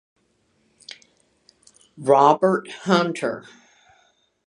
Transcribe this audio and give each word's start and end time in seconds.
Robert 1.99 2.67
Hunter. 2.85 3.45